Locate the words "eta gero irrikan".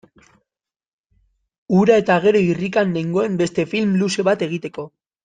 2.03-2.95